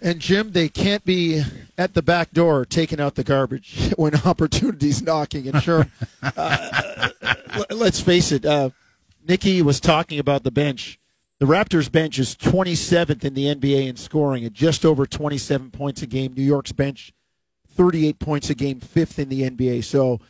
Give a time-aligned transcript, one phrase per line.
[0.00, 1.42] And Jim, they can't be
[1.76, 5.48] at the back door taking out the garbage when opportunity's knocking.
[5.48, 5.86] And sure,
[6.22, 7.10] uh,
[7.70, 8.46] let's face it.
[8.46, 8.70] Uh,
[9.26, 10.98] Nikki was talking about the bench.
[11.38, 16.02] The Raptors bench is 27th in the NBA in scoring at just over 27 points
[16.02, 16.34] a game.
[16.34, 17.12] New York's bench,
[17.68, 19.84] 38 points a game, fifth in the NBA.
[19.84, 20.20] So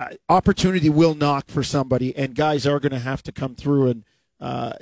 [0.00, 3.88] uh, opportunity will knock for somebody, and guys are going to have to come through.
[3.88, 4.04] And
[4.40, 4.72] uh,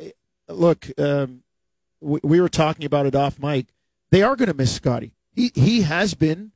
[0.48, 1.42] look, um,
[2.00, 3.66] we, we, were talking about it off mic.
[4.12, 5.14] They are going to miss Scottie.
[5.34, 6.52] He he has been,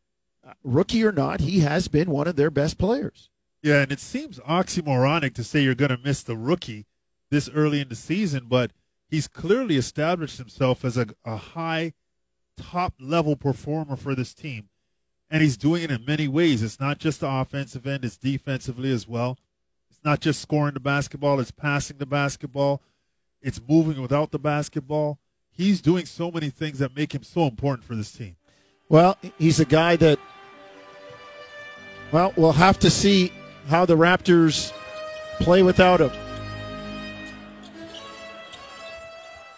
[0.46, 3.30] uh, rookie or not, he has been one of their best players.
[3.62, 6.84] Yeah, and it seems oxymoronic to say you're going to miss the rookie
[7.30, 8.72] this early in the season, but
[9.08, 11.94] he's clearly established himself as a, a high,
[12.58, 14.68] top level performer for this team.
[15.30, 16.62] And he's doing it in many ways.
[16.62, 19.38] It's not just the offensive end, it's defensively as well.
[19.90, 22.82] It's not just scoring the basketball, it's passing the basketball,
[23.40, 25.18] it's moving without the basketball.
[25.56, 28.36] He's doing so many things that make him so important for this team.
[28.88, 30.18] Well, he's a guy that,
[32.12, 33.32] well, we'll have to see
[33.68, 34.72] how the Raptors
[35.40, 36.10] play without him.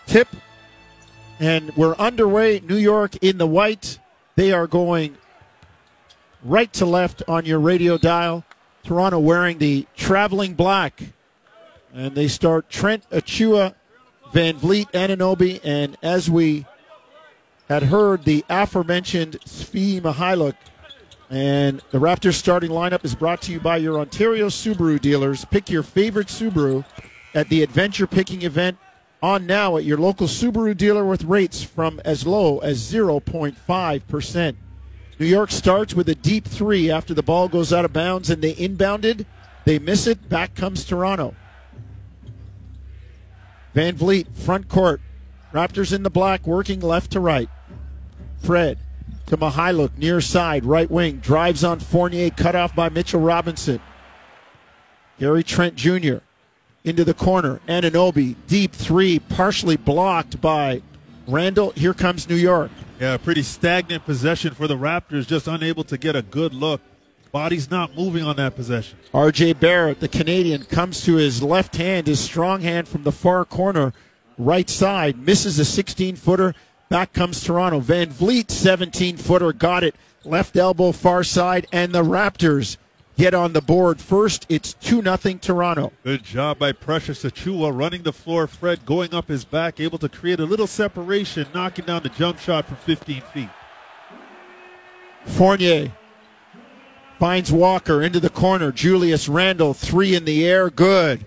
[0.08, 0.28] tip.
[1.38, 2.60] And we're underway.
[2.60, 3.98] New York in the white.
[4.34, 5.16] They are going
[6.42, 8.44] right to left on your radio dial.
[8.82, 11.00] Toronto wearing the traveling black.
[11.92, 13.74] And they start Trent Achiuwa,
[14.32, 16.66] Van Vleet, Anunoby, and as we
[17.68, 20.54] had heard, the aforementioned Svi Mykhailiuk.
[21.30, 25.44] And the Raptors starting lineup is brought to you by your Ontario Subaru dealers.
[25.44, 26.84] Pick your favorite Subaru
[27.34, 28.78] at the adventure picking event
[29.22, 34.56] on now at your local Subaru dealer with rates from as low as 0.5%.
[35.18, 38.40] New York starts with a deep three after the ball goes out of bounds and
[38.40, 39.26] they inbounded.
[39.64, 40.28] They miss it.
[40.28, 41.34] Back comes Toronto.
[43.74, 45.00] Van Vleet, front court.
[45.52, 47.48] Raptors in the black, working left to right.
[48.42, 48.78] Fred
[49.26, 51.18] to Mykhailiuk, near side, right wing.
[51.18, 53.80] Drives on Fournier, cut off by Mitchell Robinson.
[55.18, 56.18] Gary Trent Jr
[56.88, 57.60] into the corner.
[57.68, 60.82] Anunoby, deep three, partially blocked by
[61.26, 61.70] Randle.
[61.72, 62.70] Here comes New York.
[63.00, 66.80] Yeah, pretty stagnant possession for the Raptors, just unable to get a good look.
[67.32, 68.98] Body's not moving on that possession.
[69.12, 73.44] RJ Barrett, the Canadian, comes to his left hand, his strong hand from the far
[73.44, 73.92] corner,
[74.38, 76.54] right side, misses a 16 footer.
[76.88, 77.80] Back comes Toronto.
[77.80, 79.94] Van Vleet, 17 footer, got it.
[80.24, 82.78] Left elbow, far side, and the Raptors
[83.18, 84.46] get on the board first.
[84.48, 85.92] It's 2 0 Toronto.
[86.04, 88.46] Good job by Precious Achiuwa running the floor.
[88.46, 92.38] Fred going up his back, able to create a little separation, knocking down the jump
[92.38, 93.50] shot from 15 feet.
[95.26, 95.92] Fournier
[97.18, 98.72] finds Walker into the corner.
[98.72, 101.26] Julius Randle, three in the air, good.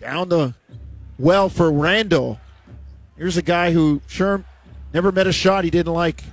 [0.00, 0.54] Down the
[1.18, 2.40] well for Randle.
[3.16, 4.44] Here's a guy who, sure,
[4.92, 6.24] never met a shot he didn't like.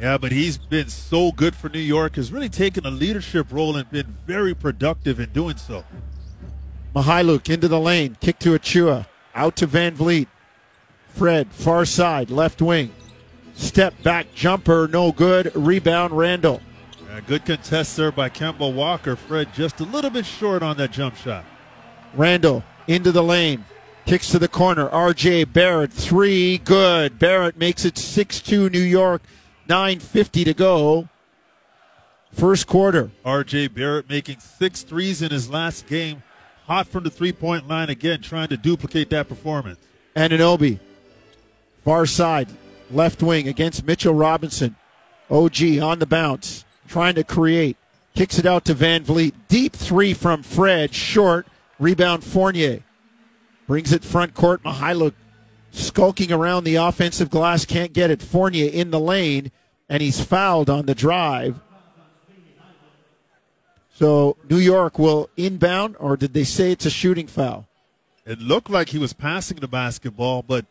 [0.00, 3.76] Yeah, but he's been so good for New York, has really taken a leadership role
[3.76, 5.84] and been very productive in doing so.
[6.94, 10.28] Mykhailiuk into the lane, kick to Achiuwa, out to Van Vleet.
[11.08, 12.92] Fred, far side, left wing.
[13.54, 15.50] Step back jumper, no good.
[15.56, 16.60] Rebound, Randle.
[17.16, 19.16] Yeah, good contest there by Kemba Walker.
[19.16, 21.46] Fred just a little bit short on that jump shot.
[22.12, 23.64] Randle into the lane.
[24.04, 24.90] Kicks to the corner.
[24.90, 27.18] RJ Barrett, three, good.
[27.18, 29.22] Barrett makes it 6 2 New York.
[29.66, 31.08] 9.50 to go.
[32.34, 33.10] First quarter.
[33.24, 36.22] RJ Barrett making six threes in his last game.
[36.66, 39.80] Hot from the three point line again, trying to duplicate that performance.
[40.14, 40.80] Anunoby,
[41.82, 42.50] far side,
[42.90, 44.76] left wing against Mitchell Robinson.
[45.30, 47.76] OG on the bounce, trying to create.
[48.14, 49.34] Kicks it out to VanVleet.
[49.48, 51.46] Deep three from Fred, short.
[51.78, 52.82] Rebound Fournier.
[53.66, 54.62] Brings it front court.
[54.62, 55.12] Mykhailiuk
[55.76, 58.22] skulking around the offensive glass, can't get it.
[58.22, 59.52] Fournier in the lane,
[59.88, 61.60] and he's fouled on the drive.
[63.94, 67.66] So New York will inbound, or did they say it's a shooting foul?
[68.26, 70.66] It looked like he was passing the basketball, but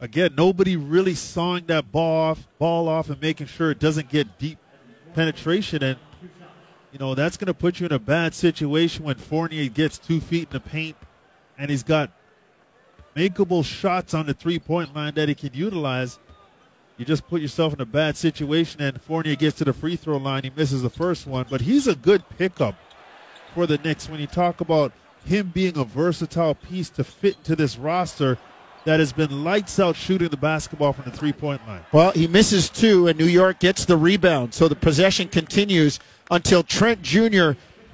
[0.00, 4.38] again, nobody really sawing that ball off, ball off, and making sure it doesn't get
[4.38, 4.58] deep
[5.14, 5.82] penetration.
[5.82, 5.98] And
[6.92, 10.20] you know that's going to put you in a bad situation when Fournier gets two
[10.20, 10.96] feet in the paint,
[11.56, 12.10] and he's got
[13.16, 16.18] makeable shots on the three point line that he can utilize.
[16.96, 20.16] You just put yourself in a bad situation, and Fournier gets to the free throw
[20.16, 20.42] line.
[20.44, 22.74] He misses the first one, but he's a good pickup
[23.54, 24.92] for the Knicks when you talk about
[25.24, 28.38] him being a versatile piece to fit into this roster
[28.88, 31.84] that has been lights out shooting the basketball from the three point line.
[31.92, 34.54] Well, he misses two, and New York gets the rebound.
[34.54, 36.00] So the possession continues
[36.30, 37.52] until Trent Jr.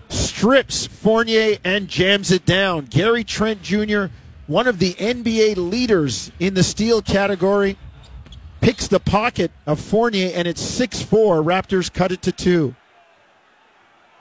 [0.09, 2.87] strips Fournier and jams it down.
[2.87, 4.07] Gary Trent Jr
[4.47, 7.79] one of the NBA leaders in the steal category,
[8.61, 11.43] picks the pocket of Fournier, and it's 6 4.
[11.43, 12.75] Raptors cut it to two.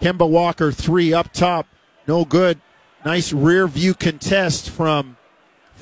[0.01, 1.67] Kemba Walker, three up top.
[2.07, 2.59] No good.
[3.05, 5.17] Nice rear view contest from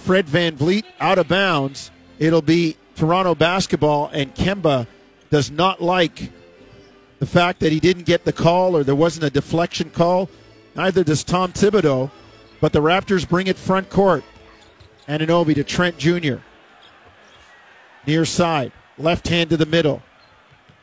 [0.01, 1.91] Fred VanVleet out of bounds.
[2.17, 4.87] It'll be Toronto basketball, and Kemba
[5.29, 6.31] does not like
[7.19, 10.29] the fact that he didn't get the call or there wasn't a deflection call.
[10.75, 12.09] Neither does Tom Thibodeau,
[12.59, 14.23] but the Raptors bring it front court.
[15.07, 16.37] Anunoby to Trent Jr.
[18.07, 20.01] Near side, left hand to the middle.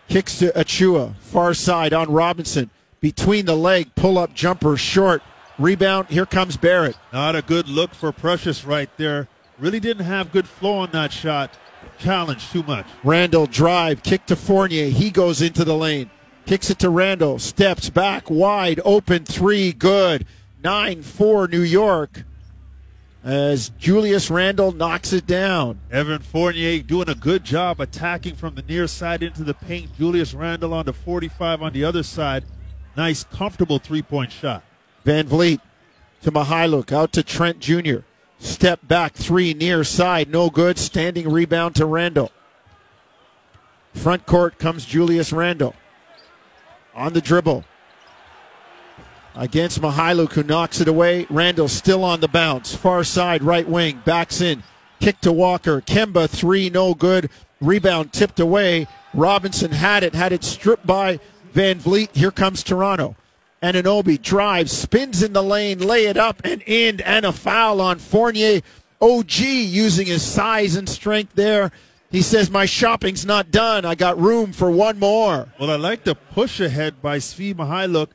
[0.08, 2.70] Kicks to Achiuwa, far side on Robinson.
[3.00, 5.22] Between the leg, pull up jumper, short.
[5.58, 6.96] Rebound, here comes Barrett.
[7.12, 9.28] Not a good look for Precious right there.
[9.58, 11.58] Really didn't have good flow on that shot.
[11.98, 12.86] Challenged too much.
[13.02, 14.88] Randle drive, kick to Fournier.
[14.88, 16.10] He goes into the lane.
[16.46, 17.38] Kicks it to Randle.
[17.38, 19.72] Steps back wide open three.
[19.72, 20.26] Good.
[20.62, 22.24] 9 4 New York
[23.24, 25.80] as Julius Randle knocks it down.
[25.90, 29.94] Evan Fournier doing a good job attacking from the near side into the paint.
[29.96, 32.44] Julius Randle on the 45 on the other side.
[32.96, 34.64] Nice, comfortable three point shot.
[35.08, 35.60] VanVleet
[36.20, 38.00] to Mykhailiuk, out to Trent Jr.
[38.38, 40.76] Step back three near side, no good.
[40.76, 42.30] Standing rebound to Randle.
[43.94, 45.74] Front court comes Julius Randle.
[46.94, 47.64] On the dribble.
[49.34, 51.26] Against Mykhailiuk, who knocks it away.
[51.30, 52.74] Randle still on the bounce.
[52.74, 54.02] Far side, right wing.
[54.04, 54.62] Backs in.
[55.00, 55.80] Kick to Walker.
[55.80, 57.30] Kemba, three, no good.
[57.62, 58.86] Rebound tipped away.
[59.14, 61.18] Robinson had it, had it stripped by
[61.54, 62.14] VanVleet.
[62.14, 63.16] Here comes Toronto.
[63.62, 67.98] Anunoby drives, spins in the lane, lay it up and in, and a foul on
[67.98, 68.60] Fournier.
[69.00, 71.70] OG using his size and strength there.
[72.10, 73.84] He says, My shopping's not done.
[73.84, 75.48] I got room for one more.
[75.60, 78.08] Well, I like the push ahead by Svi Mykhailiuk,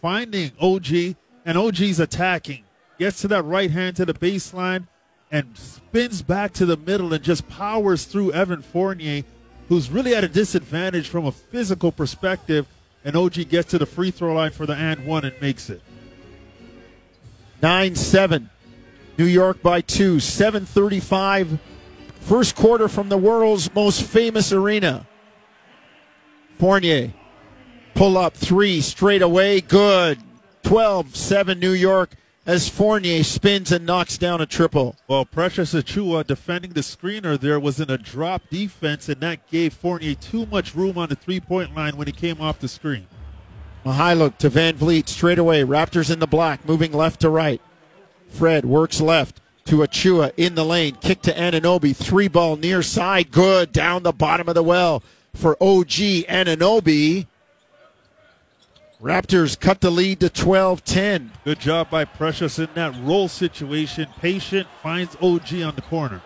[0.00, 2.64] finding OG, and OG's attacking.
[2.98, 4.86] Gets to that right hand to the baseline
[5.30, 9.24] and spins back to the middle and just powers through Evan Fournier,
[9.68, 12.66] who's really at a disadvantage from a physical perspective
[13.04, 15.82] and OG gets to the free throw line for the and one and makes it.
[17.62, 18.50] 9 7.
[19.18, 20.18] New York by two.
[20.18, 21.58] 735.
[22.20, 25.06] First quarter from the world's most famous arena.
[26.58, 27.12] Fournier.
[27.94, 29.60] Pull up three straight away.
[29.60, 30.18] Good.
[30.64, 32.16] 12 7 New York
[32.46, 34.96] as Fournier spins and knocks down a triple.
[35.08, 39.72] Well, Precious Achiuwa defending the screener there was in a drop defense, and that gave
[39.72, 43.06] Fournier too much room on the three point line when he came off the screen.
[43.84, 45.62] Mykhailiuk to VanVleet straight away.
[45.62, 47.60] Raptors in the black, moving left to right.
[48.28, 50.96] Fred works left to Achiuwa in the lane.
[50.96, 51.94] Kick to Anunoby.
[51.94, 53.30] Three ball near side.
[53.30, 53.72] Good.
[53.72, 55.02] Down the bottom of the well
[55.34, 57.26] for OG Anunoby.
[59.04, 61.30] Raptors cut the lead to 12 10.
[61.44, 64.08] Good job by Precious in that roll situation.
[64.18, 66.22] Patient finds OG on the corner.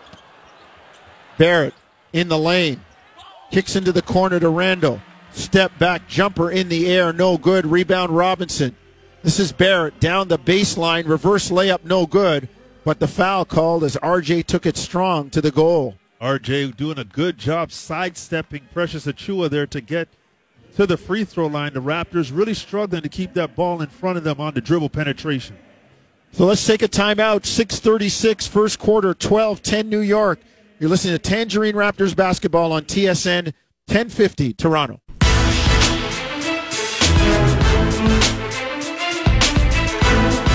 [1.37, 1.73] Barrett
[2.13, 2.79] in the lane.
[3.51, 5.01] Kicks into the corner to Randle.
[5.33, 7.11] Step back jumper in the air.
[7.11, 7.65] No good.
[7.65, 8.77] Rebound Robinson.
[9.23, 11.05] This is Barrett down the baseline.
[11.05, 11.83] Reverse layup.
[11.83, 12.47] No good.
[12.85, 15.95] But the foul called as RJ took it strong to the goal.
[16.21, 20.07] RJ doing a good job sidestepping Precious Achiuwa there to get
[20.75, 21.73] to the free throw line.
[21.73, 24.89] The Raptors really struggling to keep that ball in front of them on the dribble
[24.89, 25.57] penetration.
[26.31, 27.45] So let's take a timeout.
[27.45, 30.39] 636, first quarter, 12 10 New York.
[30.79, 33.53] You're listening to Tangerine Raptors basketball on TSN
[33.87, 35.01] 1050 Toronto.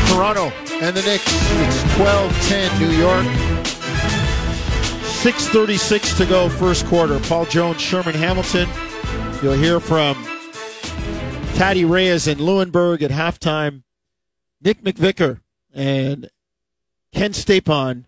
[0.09, 0.47] Toronto
[0.81, 1.25] and the Knicks.
[1.27, 3.27] It's 12 10 New York.
[5.25, 7.19] 6.36 to go, first quarter.
[7.21, 8.69] Paul Jones, Sherman Hamilton.
[9.45, 10.17] You'll hear from
[11.55, 13.83] Taddy Reyes and Lewenberg at halftime.
[14.63, 15.41] Nick McVicker
[15.75, 16.31] and
[17.13, 18.05] Ken Stapon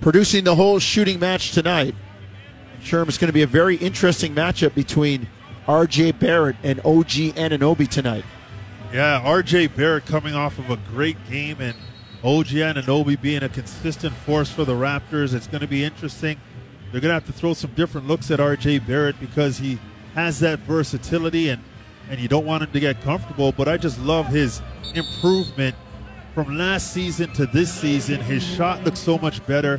[0.00, 1.94] producing the whole shooting match tonight.
[2.80, 5.28] Sherm, it's going to be a very interesting matchup between
[5.68, 6.12] R.J.
[6.12, 8.24] Barrett and OG Anunoby tonight.
[8.94, 9.66] Yeah, R.J.
[9.66, 11.76] Barrett coming off of a great game and
[12.24, 15.34] OG Anunoby being a consistent force for the Raptors.
[15.34, 16.40] It's going to be interesting.
[16.96, 18.78] They're going to have to throw some different looks at R.J.
[18.78, 19.78] Barrett because he
[20.14, 21.62] has that versatility and,
[22.08, 23.52] and you don't want him to get comfortable.
[23.52, 24.62] But I just love his
[24.94, 25.76] improvement
[26.32, 28.22] from last season to this season.
[28.22, 29.78] His shot looks so much better.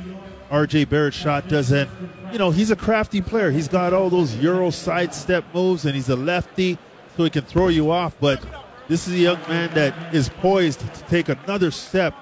[0.52, 1.90] RJ Barrett's shot doesn't,
[2.32, 3.50] you know, he's a crafty player.
[3.50, 6.78] He's got all those Euro sidestep moves and he's a lefty,
[7.16, 8.16] so he can throw you off.
[8.20, 8.46] But
[8.88, 12.14] this is a young man that is poised to take another step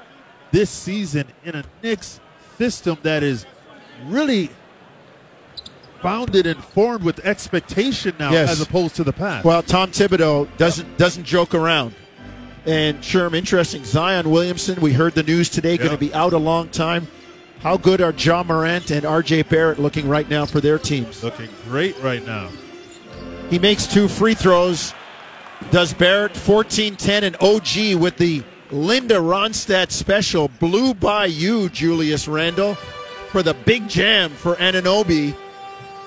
[0.52, 2.22] this season in a Knicks
[2.58, 3.46] system that is
[4.06, 4.50] really
[6.06, 8.52] founded and formed with expectation now Yes.
[8.52, 9.44] as opposed to the past.
[9.44, 11.96] Well, Tom Thibodeau doesn't doesn't joke around.
[12.68, 13.84] And Sherm, interesting.
[13.84, 17.08] Zion Williamson, we heard the news today, going to be out a long time.
[17.62, 21.24] How good are John Morant and RJ Barrett looking right now for their teams?
[21.24, 22.50] Looking great right now.
[23.50, 24.94] He makes two free throws.
[25.72, 30.50] Does Barrett 14 10 and OG with the Linda Ronstadt special.
[30.60, 32.76] Blew by you, Julius Randle,
[33.32, 35.36] for the big jam for Anunoby.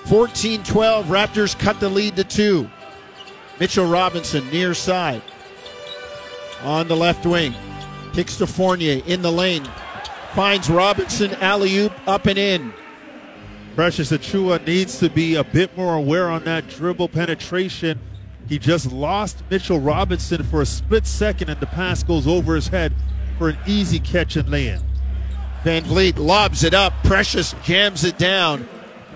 [0.05, 1.05] 14 12.
[1.07, 2.69] Raptors cut the lead to two.
[3.59, 5.21] Mitchell Robinson near side.
[6.63, 7.53] On the left wing.
[8.13, 9.67] Kicks to Fournier in the lane.
[10.33, 12.73] Finds Robinson alley oop up and in.
[13.75, 17.99] Precious Achiuwa needs to be a bit more aware on that dribble penetration.
[18.47, 22.67] He just lost Mitchell Robinson for a split second, and the pass goes over his
[22.67, 22.93] head
[23.37, 24.81] for an easy catch and lay in.
[25.63, 26.93] VanVleet lobs it up.
[27.03, 28.67] Precious jams it down.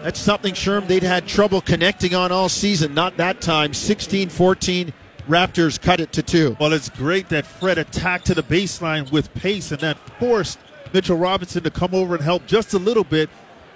[0.03, 2.93] That's something Sherm they'd had trouble connecting on all season.
[2.93, 3.73] Not that time.
[3.73, 4.93] 16 14.
[5.29, 6.57] Raptors cut it to two.
[6.59, 10.59] Well, it's great that Fred attacked to the baseline with pace and that forced
[10.91, 13.29] Mitchell Robinson to come over and help just a little bit.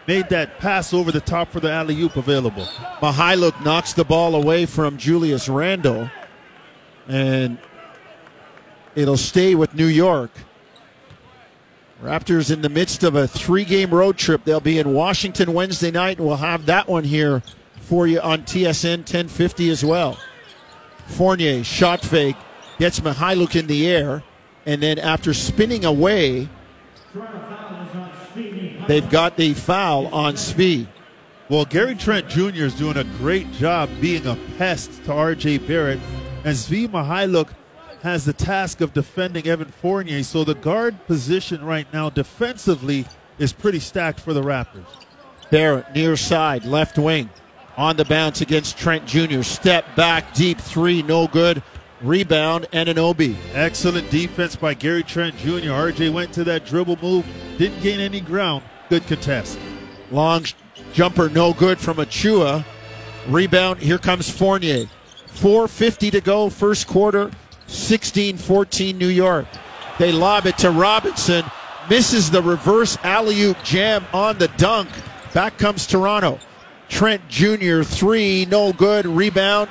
[0.06, 2.66] Made that pass over the top for the alley oop available.
[3.00, 6.10] Mykhailiuk knocks the ball away from Julius Randle,
[7.08, 7.58] and
[8.96, 10.32] it'll stay with New York.
[12.02, 14.44] Raptors in the midst of a three game road trip.
[14.44, 17.42] They'll be in Washington Wednesday night, and we'll have that one here
[17.82, 20.20] for you on TSN 1050 as well.
[21.08, 22.36] Fournier, shot fake,
[22.78, 24.24] gets Mykhailiuk in the air,
[24.66, 26.48] and then after spinning away,
[28.88, 30.86] they've got the foul on Svi.
[31.50, 32.66] Well, Gary Trent Jr.
[32.66, 35.60] is doing a great job being a pest to R.J.
[35.60, 36.00] Barrett,
[36.44, 37.50] and Svi Mykhailiuk
[38.04, 40.24] has the task of defending Evan Fournier.
[40.24, 43.06] So the guard position right now defensively
[43.40, 44.86] is pretty stacked for the Raptors.
[45.50, 47.30] Barrett near side, left wing,
[47.78, 49.44] on the bounce against Trent Jr.
[49.44, 51.62] Step back, deep three, no good.
[52.02, 53.36] Rebound, Anunoby.
[53.54, 55.72] Excellent defense by Gary Trent Jr.
[55.72, 57.26] RJ went to that dribble move,
[57.58, 58.64] didn't gain any ground.
[58.90, 59.58] Good contest.
[60.12, 60.46] Long
[60.94, 62.64] jumper, no good from Achiuwa.
[63.28, 64.86] Rebound, here comes Fournier.
[65.28, 67.32] 4.50 to go, first quarter,
[67.68, 69.48] 16 14 New York.
[70.00, 71.46] They lob it to Robinson,
[71.90, 74.90] misses the reverse alley oop jam on the dunk.
[75.34, 76.40] Back comes Toronto.
[76.90, 79.06] Trent Jr., three, no good.
[79.06, 79.70] Rebound,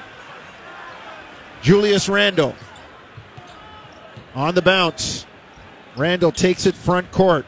[1.62, 2.54] Julius Randle.
[4.34, 5.26] On the bounce.
[5.96, 7.46] Randle takes it front court.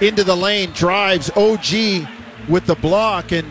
[0.00, 2.08] Into the lane, drives OG
[2.48, 3.46] with the block, and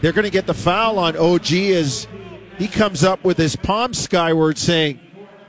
[0.00, 2.06] they're going to get the foul on OG as
[2.58, 5.00] he comes up with his palm skyward saying,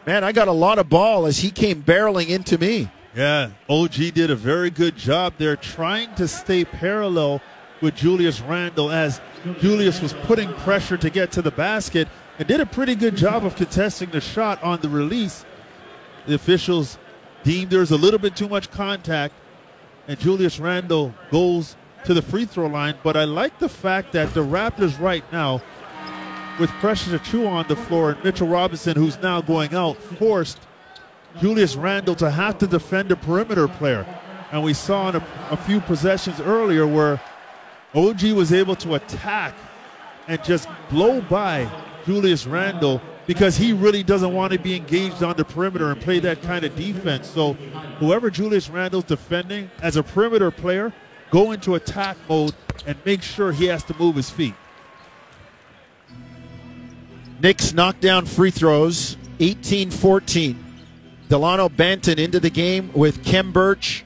[0.06, 2.90] Man, I got a lot of ball as he came barreling into me.
[3.16, 7.42] Yeah, OG did a very good job there trying to stay parallel
[7.82, 9.22] with Julius Randle as
[9.60, 12.08] Julius was putting pressure to get to the basket
[12.40, 15.46] and did a pretty good job of contesting the shot on the release.
[16.26, 16.98] The officials
[17.44, 19.36] deemed there's a little bit too much contact,
[20.08, 22.96] and Julius Randle goes to the free throw line.
[23.04, 25.62] But I like the fact that the Raptors right now,
[26.60, 30.60] with Precious Achiuwa on the floor and Mitchell Robinson, who's now going out, forced
[31.40, 34.06] Julius Randle to have to defend a perimeter player.
[34.52, 37.20] And we saw in a, a few possessions earlier where
[37.96, 39.56] OG was able to attack
[40.28, 41.70] and just blow by
[42.06, 46.20] Julius Randle because he really doesn't want to be engaged on the perimeter and play
[46.20, 47.28] that kind of defense.
[47.30, 47.54] So
[48.00, 50.94] whoever Julius Randle's defending as a perimeter player,
[51.32, 52.54] go into attack mode
[52.86, 54.54] and make sure he has to move his feet.
[57.44, 60.64] Knicks knock down free throws, 18 14.
[61.28, 64.06] Delano Banton into the game with Khem Birch,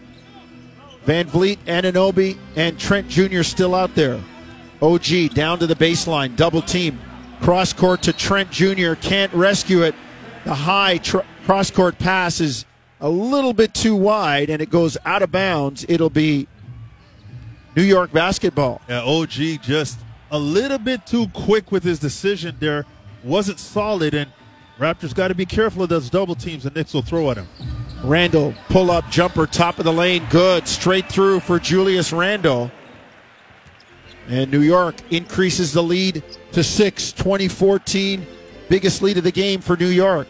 [1.05, 3.43] Van Vliet, Anunoby, and Trent Jr.
[3.43, 4.19] still out there.
[4.81, 6.99] OG down to the baseline, double team.
[7.41, 8.93] Cross court to Trent Jr.
[8.93, 9.93] Can't rescue it.
[10.43, 12.65] The high tr- cross court pass is
[12.99, 15.85] a little bit too wide and it goes out of bounds.
[15.87, 16.47] It'll be
[17.75, 18.81] New York basketball.
[18.89, 19.99] Yeah, OG just
[20.31, 22.85] a little bit too quick with his decision there.
[23.23, 24.31] Wasn't solid, and
[24.79, 27.47] Raptors got to be careful of those double teams the Knicks will throw at him.
[28.03, 30.67] Randle, pull up jumper, top of the lane, good.
[30.67, 32.71] Straight through for Julius Randle.
[34.29, 38.27] And New York increases the lead to 6, 2014.
[38.69, 40.27] Biggest lead of the game for New York.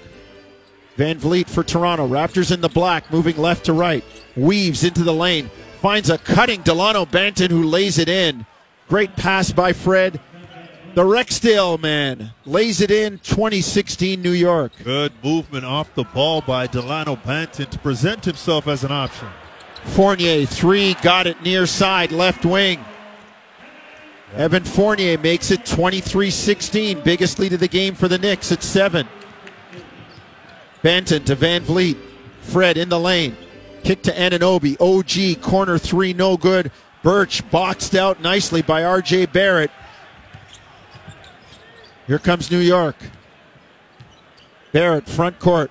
[0.97, 2.07] VanVleet for Toronto.
[2.07, 4.03] Raptors in the black, moving left to right.
[4.35, 5.49] Weaves into the lane.
[5.81, 8.45] Finds a cutting Delano Banton who lays it in.
[8.87, 10.19] Great pass by Fred.
[10.93, 14.71] The Rexdale man lays it in 2016 New York.
[14.83, 19.27] Good movement off the ball by Delano Banton to present himself as an option.
[19.83, 22.83] Fournier, three, got it near side, left wing.
[24.35, 27.01] Evan Fournier makes it 23 16.
[27.01, 29.07] Biggest lead of the game for the Knicks at seven.
[30.83, 31.97] Banton to VanVleet.
[32.41, 33.37] Fred in the lane.
[33.83, 34.75] Kick to Anunoby.
[34.81, 36.71] OG, corner three, no good.
[37.03, 39.71] Birch boxed out nicely by RJ Barrett.
[42.07, 42.95] Here comes New York.
[44.71, 45.69] Barrett, front court.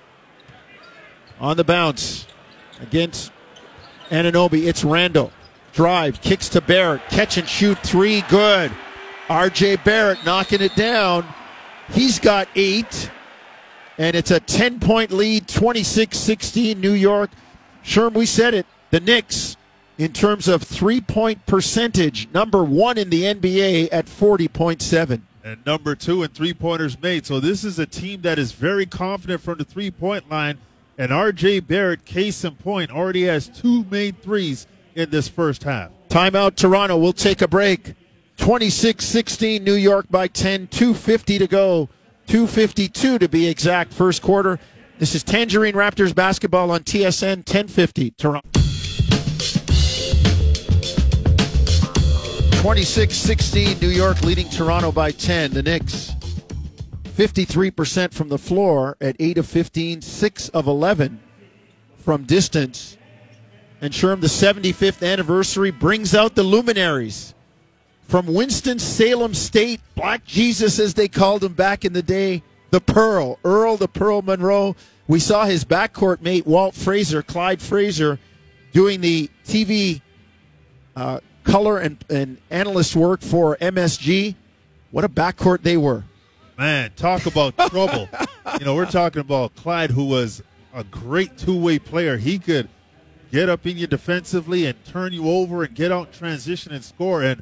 [1.39, 2.27] On the bounce
[2.79, 3.31] against
[4.09, 4.67] Anunoby.
[4.67, 5.31] It's Randle.
[5.73, 7.01] Drive, kicks to Barrett.
[7.09, 8.71] Catch and shoot three, good.
[9.27, 11.25] RJ Barrett knocking it down.
[11.89, 13.11] He's got eight.
[13.97, 17.31] And it's a 10 point lead, 26 16 New York.
[17.83, 18.67] Sherm, we said it.
[18.91, 19.57] The Knicks,
[19.97, 25.21] in terms of three point percentage, number one in the NBA at 40.7.
[25.47, 27.25] And number two and three pointers made.
[27.25, 30.57] So this is a team that is very confident from the three point line.
[30.97, 35.91] And RJ Barrett, case in point, already has two made threes in this first half.
[36.09, 36.97] Timeout, Toronto.
[36.97, 37.93] We'll take a break.
[38.35, 41.87] 26 16, New York by 10, 250 to go.
[42.25, 44.59] 252 to be exact, first quarter.
[44.99, 48.56] This is Tangerine Raptors basketball on TSN 1050, Toronto.
[52.61, 55.53] 26 16, New York leading Toronto by 10.
[55.53, 56.15] The Knicks
[57.15, 61.19] 53% from the floor at 8 of 15, 6 of 11
[61.97, 62.97] from distance.
[63.79, 67.35] And Sherm, the 75th anniversary brings out the luminaries
[68.07, 73.37] from Winston-Salem State, Black Jesus as they called him back in the day, the Pearl,
[73.45, 74.75] Earl the Pearl Monroe.
[75.07, 78.19] We saw his backcourt mate, Walt Frazier, Clyde Frazier,
[78.73, 80.01] doing the TV
[80.95, 84.35] uh, color and, and analyst work for MSG.
[84.91, 86.03] What a backcourt they were.
[86.57, 88.09] Man, talk about trouble.
[88.59, 92.17] you know, we're talking about Clyde, who was a great two way player.
[92.17, 92.69] He could
[93.31, 97.23] get up in you defensively and turn you over and get out transition and score.
[97.23, 97.41] And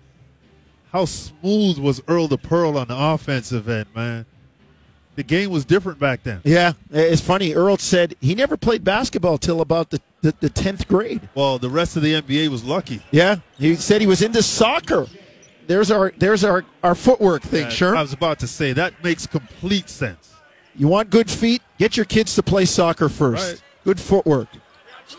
[0.92, 4.26] how smooth was Earl the Pearl on the offensive end, man?
[5.16, 6.42] The game was different back then.
[6.44, 7.54] Yeah, it's funny.
[7.54, 11.28] Earl said he never played basketball till about the, the, 10th grade.
[11.36, 13.02] Well, the rest of the NBA was lucky.
[13.12, 15.08] Yeah, he said he was into soccer.
[15.68, 17.96] There's our there's our, our footwork thing, Yeah, sure.
[17.96, 20.34] I was about to say that makes complete sense.
[20.76, 21.62] You want good feet?
[21.80, 23.52] Get your kids to play soccer first.
[23.54, 23.62] Right.
[23.86, 24.50] Good footwork.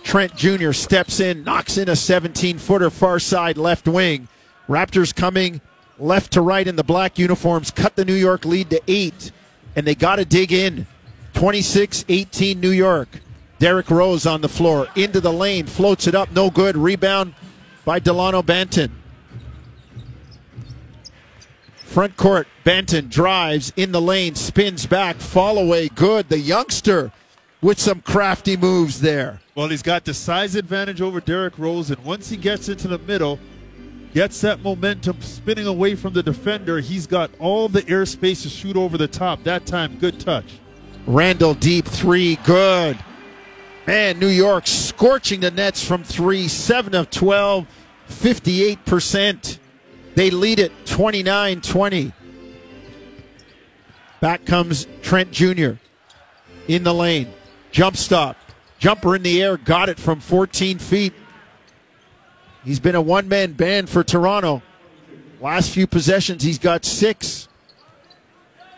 [0.03, 0.73] Trent Jr.
[0.73, 4.29] steps in, knocks in a 17 footer far side left wing.
[4.69, 5.61] Raptors coming
[5.99, 9.31] left to right in the black uniforms, cut the New York lead to eight,
[9.77, 10.87] and they got to dig in.
[11.35, 13.09] 26 18 New York.
[13.59, 16.77] Derrick Rose on the floor, into the lane, floats it up, no good.
[16.77, 17.35] Rebound
[17.85, 18.91] by Delano Banton.
[21.77, 26.29] Front court, Banton drives in the lane, spins back, fall away, good.
[26.29, 27.13] The youngster
[27.63, 29.41] with some crafty moves there.
[29.55, 32.99] Well, he's got the size advantage over Derrick Rose, and once he gets into the
[32.99, 33.39] middle,
[34.17, 38.75] gets that momentum spinning away from the defender, he's got all the airspace to shoot
[38.75, 39.43] over the top.
[39.43, 40.59] That time, good touch.
[41.07, 42.99] Randle deep three, good.
[43.87, 47.67] Man, New York scorching the Nets from three, 7 of 12,
[48.09, 49.59] 58%.
[50.15, 52.13] They lead it 29 20.
[54.21, 55.73] Back comes Trent Jr.
[56.69, 57.31] in the lane.
[57.71, 58.39] Jump stop.
[58.79, 61.13] Jumper in the air, got it from 14 feet.
[62.67, 64.61] He's been a one man band for Toronto.
[65.41, 67.47] Last few possessions, he's got six.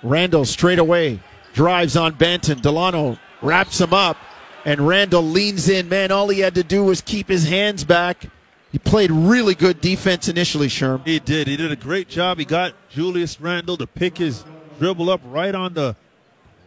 [0.03, 1.21] Randle straight away
[1.55, 2.61] drives on Banton.
[2.61, 4.19] Delano wraps him up,
[4.67, 5.89] and Randle leans in.
[5.89, 8.27] Man, all he had to do was keep his hands back.
[8.73, 11.07] He played really good defense initially, Sherm.
[11.07, 11.49] He did.
[11.49, 12.39] He did a great job.
[12.39, 14.45] He got Julius Randle to pick his
[14.79, 15.97] dribble up right on the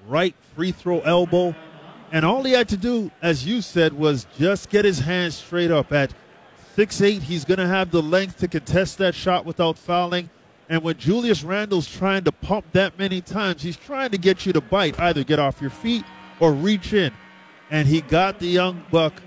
[0.08, 1.56] right free throw elbow.
[2.12, 5.70] And all he had to do, as you said, was just get his hands straight
[5.70, 5.92] up.
[5.94, 6.12] At
[6.76, 10.30] 6'8, he's going to have the length to contest that shot without fouling.
[10.70, 14.54] And when Julius Randle's trying to pump that many times, he's trying to get you
[14.54, 16.06] to bite, either get off your feet
[16.40, 17.12] or reach in.
[17.70, 19.22] And he got the young buck,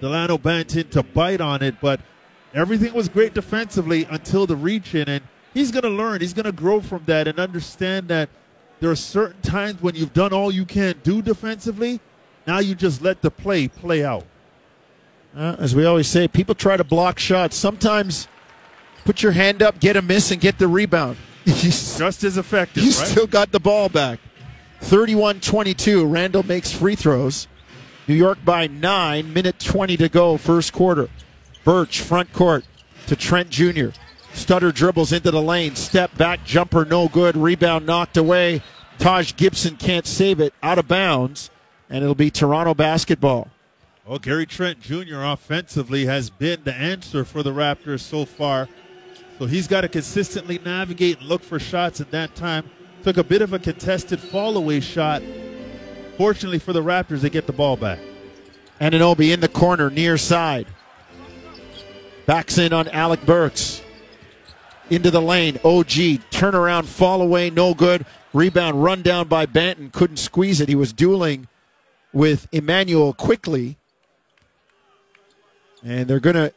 [0.00, 1.76] Delano Banton, to bite on it.
[1.80, 2.00] But
[2.52, 5.08] everything was great defensively until the reach in.
[5.08, 5.22] And
[5.54, 8.28] he's going to learn, he's going to grow from that and understand that
[8.80, 12.00] there are certain times when you've done all you can do defensively.
[12.48, 14.24] Now you just let the play play out.
[15.36, 17.56] Uh, as we always say, people try to block shots.
[17.56, 18.28] Sometimes
[19.04, 21.16] put your hand up, get a miss, and get the rebound.
[21.46, 23.06] Just as effective, You right?
[23.06, 24.20] still got the ball back.
[24.80, 26.06] 31 22.
[26.06, 27.48] Randle makes free throws.
[28.06, 29.32] New York by nine.
[29.32, 31.08] Minute 20 to go, first quarter.
[31.64, 32.64] Birch, front court
[33.06, 33.88] to Trent Jr.
[34.34, 35.74] Stutter dribbles into the lane.
[35.76, 37.36] Step back, jumper, no good.
[37.36, 38.62] Rebound knocked away.
[38.98, 40.52] Taj Gibson can't save it.
[40.62, 41.50] Out of bounds.
[41.88, 43.48] And it'll be Toronto basketball.
[44.06, 45.22] Well, Gary Trent Jr.
[45.22, 48.68] offensively has been the answer for the Raptors so far.
[49.38, 52.70] So he's got to consistently navigate and look for shots at that time.
[53.02, 55.22] Took a bit of a contested fall away shot.
[56.18, 57.98] Fortunately for the Raptors, they get the ball back.
[58.78, 60.66] Anunoby in the corner, near side.
[62.26, 63.80] Backs in on Alec Burks.
[64.90, 65.56] Into the lane.
[65.64, 66.20] OG.
[66.30, 68.04] Turnaround, fall away, no good.
[68.34, 69.90] Rebound, run down by Banton.
[69.92, 70.68] Couldn't squeeze it.
[70.68, 71.48] He was dueling
[72.12, 73.78] with Immanuel Quickley.
[75.84, 76.52] And they're going to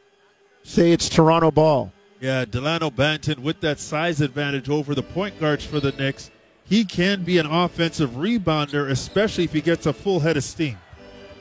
[0.64, 1.92] say it's Toronto ball.
[2.20, 6.32] Yeah, Delano Banton with that size advantage over the point guards for the Knicks.
[6.64, 10.78] He can be an offensive rebounder, especially if he gets a full head of steam.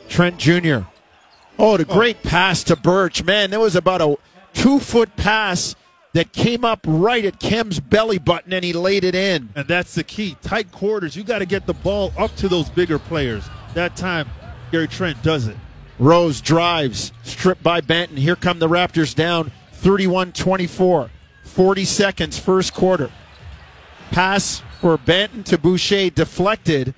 [0.09, 0.81] Trent Jr.
[1.59, 1.94] Oh, the oh.
[1.94, 2.29] great oh.
[2.29, 3.25] pass to Birch.
[3.25, 4.16] Man, that was about a
[4.53, 5.75] two foot pass
[6.12, 9.51] that came up right at Khem's belly button and he laid it in.
[9.55, 10.37] And that's the key.
[10.42, 11.16] Tight quarters.
[11.16, 13.44] You got to get the ball up to those bigger players.
[13.75, 14.29] That time,
[14.70, 15.57] Gary Trent does it.
[15.99, 18.19] Rose drives, stripped by Banton.
[18.19, 21.11] Here come the Raptors down 31 24.
[21.45, 23.11] 40 seconds, first quarter.
[24.11, 26.95] Pass for Banton to Boucher deflected,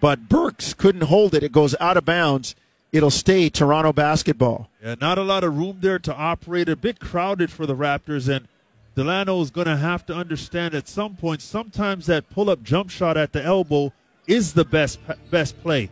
[0.00, 1.42] but Burks couldn't hold it.
[1.42, 2.54] It goes out of bounds.
[2.92, 4.70] It'll stay Toronto basketball.
[4.82, 6.70] Yeah, not a lot of room there to operate.
[6.70, 8.48] A bit crowded for the Raptors, and
[8.94, 11.42] Delano is going to have to understand at some point.
[11.42, 13.92] Sometimes that pull-up jump shot at the elbow
[14.26, 14.98] is the best
[15.30, 15.90] best play.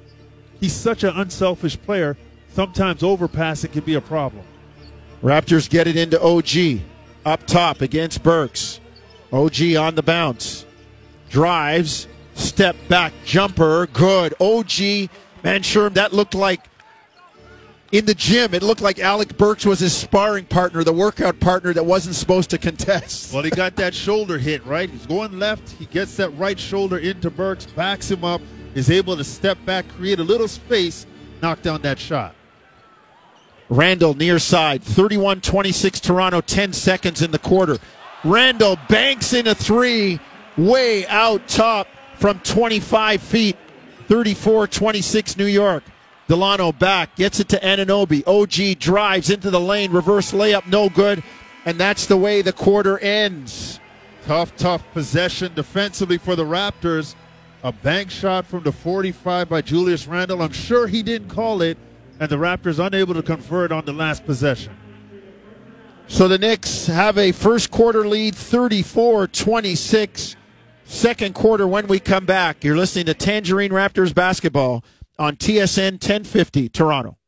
[0.60, 2.16] He's such an unselfish player.
[2.52, 4.44] Sometimes overpassing can be a problem.
[5.22, 6.82] Raptors get it into OG
[7.24, 8.80] up top against Burks.
[9.32, 10.64] OG on the bounce.
[11.28, 14.34] Drives, step back jumper, good.
[14.40, 15.10] OG,
[15.42, 16.60] man, sure, that looked like
[17.92, 21.72] in the gym, it looked like Alec Burks was his sparring partner, the workout partner
[21.72, 23.32] that wasn't supposed to contest.
[23.32, 24.90] Well, he got that shoulder hit, right?
[24.90, 25.68] He's going left.
[25.70, 28.40] He gets that right shoulder into Burks, backs him up,
[28.76, 31.06] is able to step back, create a little space,
[31.40, 32.34] knock down that shot.
[33.70, 37.78] Randle near side, 31 26 Toronto, 10 seconds in the quarter.
[38.22, 40.20] Randle banks in a three,
[40.56, 43.56] way out top from 25 feet,
[44.08, 45.82] 34 26 New York.
[46.28, 48.26] Delano back, gets it to Anunoby.
[48.26, 51.22] OG drives into the lane, reverse layup, no good.
[51.64, 53.80] And that's the way the quarter ends.
[54.26, 57.14] Tough, tough possession defensively for the Raptors.
[57.66, 60.40] A bank shot from the 45 by Julius Randle.
[60.40, 61.76] I'm sure he didn't call it,
[62.20, 64.76] and the Raptors unable to convert on the last possession.
[66.07, 70.37] So the Knicks have a first quarter lead 34 26.
[70.85, 72.62] Second quarter when we come back.
[72.62, 74.85] You're listening to Tangerine Raptors basketball
[75.18, 77.18] on TSN 1050 Toronto.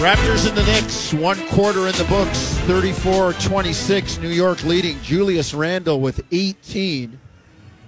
[0.00, 4.16] Raptors and the Knicks, one quarter in the books, 34 26.
[4.20, 4.98] New York leading.
[5.02, 7.20] Julius Randle with 18.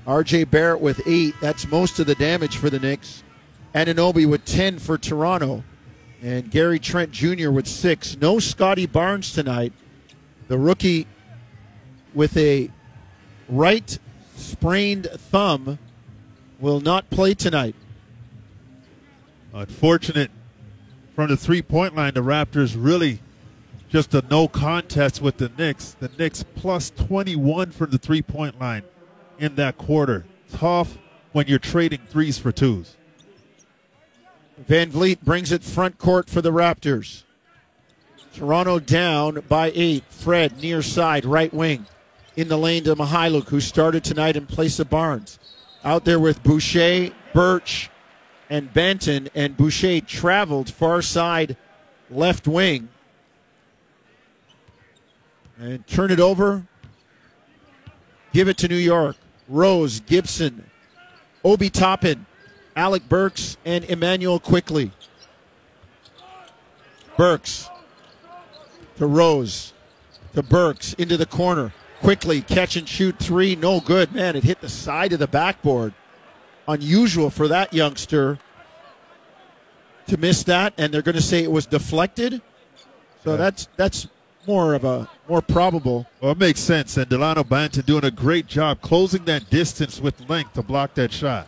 [0.06, 1.34] RJ Barrett with 8.
[1.40, 3.22] That's most of the damage for the Knicks.
[3.74, 5.64] Anunoby with 10 for Toronto.
[6.20, 7.50] And Gary Trent Jr.
[7.50, 8.18] with 6.
[8.20, 9.72] No Scottie Barnes tonight.
[10.48, 11.06] The rookie
[12.12, 12.70] with a
[13.48, 13.98] right
[14.36, 15.78] sprained thumb
[16.60, 17.74] will not play tonight.
[19.54, 20.30] Unfortunate
[21.14, 23.20] from the three point line, the Raptors really
[23.88, 25.96] just a no contest with the Knicks.
[26.00, 28.84] The Knicks plus 21 from the three point line
[29.38, 30.24] in that quarter.
[30.50, 30.96] Tough
[31.32, 32.96] when you're trading threes for twos.
[34.66, 37.24] VanVleet brings it front court for the Raptors.
[38.34, 40.04] Toronto down by eight.
[40.08, 41.86] Fred near side, right wing.
[42.36, 45.38] In the lane to Mykhailiuk, who started tonight in place of Barnes.
[45.84, 47.90] Out there with Boucher, Birch,
[48.52, 51.56] and Banton, and Boucher traveled far side
[52.10, 52.90] left wing.
[55.58, 56.66] And turn it over.
[58.34, 59.16] Give it to New York.
[59.48, 60.68] Rose, Gibson,
[61.42, 62.26] Obi Toppin,
[62.76, 64.90] Alec Burks, and Immanuel Quickley.
[67.16, 67.70] Burks
[68.98, 69.72] to Rose
[70.34, 71.72] to Burks into the corner.
[72.02, 73.56] Quickley catch and shoot three.
[73.56, 74.12] No good.
[74.12, 75.94] Man, it hit the side of the backboard
[76.68, 78.38] unusual for that youngster
[80.06, 82.42] to miss that, and they're going to say it was deflected.
[83.24, 83.36] So yeah.
[83.36, 84.08] that's that's
[84.46, 86.06] more of a more probable.
[86.20, 90.28] Well, it makes sense, and Delano Banton doing a great job closing that distance with
[90.28, 91.46] length to block that shot.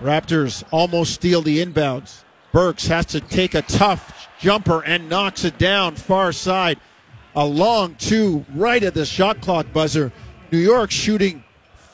[0.00, 2.24] Raptors almost steal the inbounds.
[2.52, 6.78] Burks has to take a tough jumper and knocks it down far side.
[7.36, 10.12] A long two right at the shot clock buzzer.
[10.52, 11.43] New York shooting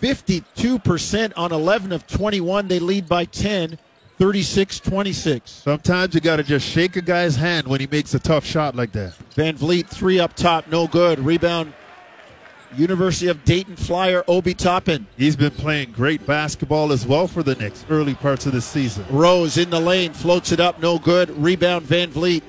[0.01, 2.69] 52% on 11 of 21.
[2.69, 3.79] They lead by 10,
[4.19, 5.51] 36 26.
[5.51, 8.75] Sometimes you got to just shake a guy's hand when he makes a tough shot
[8.75, 9.15] like that.
[9.35, 11.19] VanVleet, three up top, no good.
[11.19, 11.73] Rebound,
[12.77, 15.07] University of Dayton Flyer, Obi Toppin.
[15.17, 19.05] He's been playing great basketball as well for the Knicks early parts of the season.
[19.11, 21.31] Rose in the lane, floats it up, no good.
[21.31, 22.43] Rebound, VanVleet.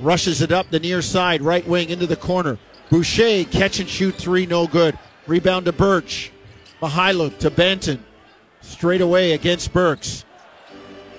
[0.00, 2.58] Rushes it up the near side, right wing into the corner.
[2.90, 4.98] Boucher, catch and shoot three, no good.
[5.26, 6.30] Rebound to Birch.
[6.80, 8.00] Mykhailiuk to Banton.
[8.60, 10.24] straight away against Burks.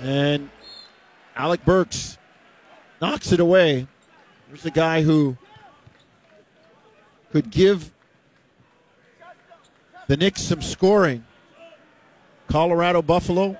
[0.01, 0.49] And
[1.35, 2.17] Alec Burks
[3.01, 3.87] knocks it away.
[4.47, 5.37] There's a guy who
[7.31, 7.91] could give
[10.07, 11.25] the Knicks some scoring.
[12.47, 13.57] Colorado Buffalo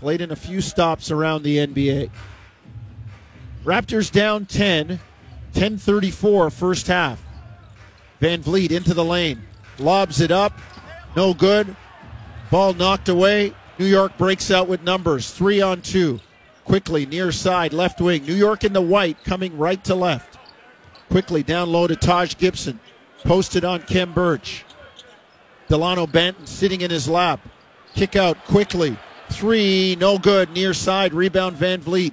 [0.00, 2.10] played in a few stops around the NBA.
[3.64, 5.00] Raptors down 10,
[5.54, 7.22] 10:34 first half.
[8.20, 9.42] VanVleet into the lane,
[9.82, 10.58] lobs it up,
[11.16, 11.76] no good.
[12.50, 13.54] Ball knocked away.
[13.78, 16.20] New York breaks out with numbers, three on two.
[16.64, 18.24] Quickley near side, left wing.
[18.24, 20.38] New York in the white, coming right to left.
[21.10, 22.78] Quickley down low to Taj Gibson,
[23.24, 24.64] posted on Khem Birch.
[25.68, 27.40] Delano Banton sitting in his lap.
[27.94, 28.96] Kick out Quickley.
[29.30, 30.52] Three, no good.
[30.52, 32.12] Near side, rebound VanVleet.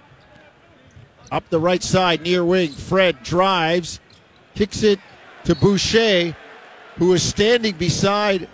[1.32, 2.72] Up the right side, near wing.
[2.72, 4.00] Fred drives,
[4.56, 5.00] kicks it
[5.44, 6.36] to Boucher,
[7.00, 8.48] who is standing beside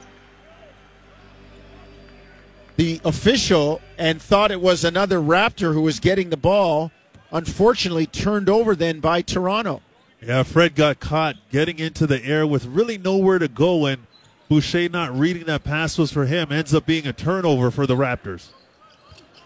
[2.75, 6.91] the official and thought it was another Raptor who was getting the ball.
[7.31, 9.81] Unfortunately, turned over then by Toronto.
[10.21, 14.05] Yeah, Fred got caught getting into the air with really nowhere to go, and
[14.47, 16.51] Boucher not reading that pass was for him.
[16.51, 18.49] Ends up being a turnover for the Raptors.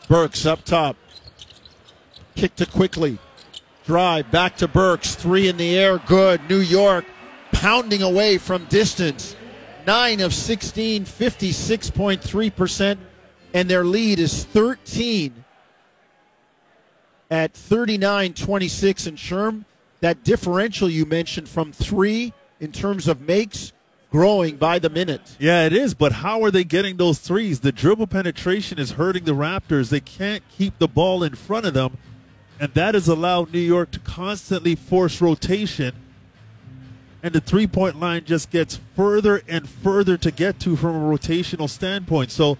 [0.09, 0.97] Burks up top.
[2.35, 3.17] Kick to Quickley.
[3.85, 5.15] Drive back to Burks.
[5.15, 5.99] Three in the air.
[5.99, 6.49] Good.
[6.49, 7.05] New York
[7.59, 9.35] pounding away from distance.
[9.85, 12.97] 9 of 16, 56.3%.
[13.53, 15.43] And their lead is 13
[17.29, 19.07] at 39 26.
[19.07, 19.65] And Sherm,
[19.99, 23.73] that differential you mentioned from three in terms of makes
[24.11, 25.35] growing by the minute.
[25.37, 27.59] Yeah, it is, but how are they getting those threes?
[27.59, 29.89] The dribble penetration is hurting the Raptors.
[29.89, 31.97] They can't keep the ball in front of them,
[32.59, 35.93] and that has allowed New York to constantly force rotation.
[37.21, 41.17] And the three point line just gets further and further to get to from a
[41.17, 42.31] rotational standpoint.
[42.31, 42.57] So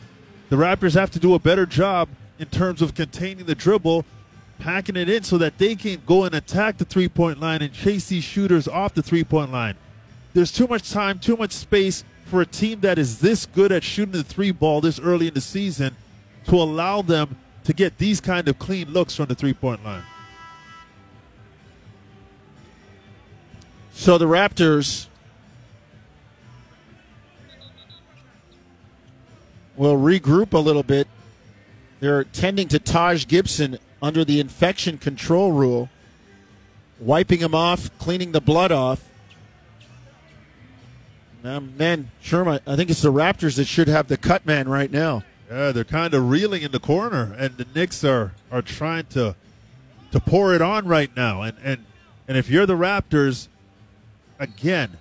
[0.50, 4.06] the Raptors have to do a better job in terms of containing the dribble,
[4.60, 7.74] packing it in so that they can go and attack the three point line and
[7.74, 9.76] chase these shooters off the three point line
[10.34, 13.84] there's too much time, too much space for a team that is this good at
[13.84, 15.95] shooting the three ball this early in the season
[16.45, 20.04] to allow them to get these kind of clean looks from the three point line.
[24.00, 25.08] So the Raptors
[29.76, 31.06] will regroup a little bit.
[32.00, 35.90] They're tending to Taj Gibson under the infection control rule,
[36.98, 39.04] wiping him off, cleaning the blood off.
[41.44, 44.90] Um, man, Sherman, I think it's the Raptors that should have the cut man right
[44.90, 45.24] now.
[45.52, 49.36] Yeah, they're kind of reeling in the corner, and the Knicks are, are trying to
[50.14, 51.42] to pour it on right now.
[51.42, 51.86] And, and
[52.30, 53.50] and if you're the Raptors,
[54.39, 54.97] again,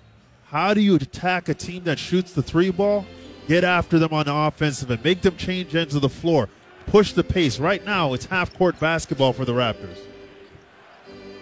[0.47, 3.05] how do you attack a team that shoots the three ball?
[3.47, 6.49] Get after them on the offensive and make them change ends of the floor.
[6.85, 7.59] Push the pace.
[7.59, 9.97] Right now, it's half court basketball for the Raptors.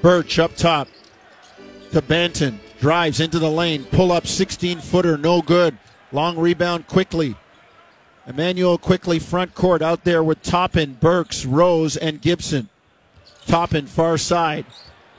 [0.01, 0.88] Birch up top
[1.91, 5.77] to Banton drives into the lane, pull up 16 footer, no good.
[6.12, 7.36] Long rebound Quickley.
[8.27, 12.69] Immanuel Quickley front court out there with Toppin, Burks, Rose, and Gibson.
[13.45, 14.65] Toppin far side,